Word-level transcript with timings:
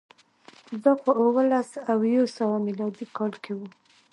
دا 0.83 0.93
په 1.03 1.11
اووه 1.21 1.43
لس 1.51 1.69
او 1.91 1.97
یو 2.15 2.25
سوه 2.37 2.55
میلادي 2.67 3.05
کال 3.17 3.33
کې 3.43 3.51
و 3.55 3.59